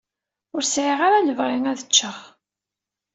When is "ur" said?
0.55-0.63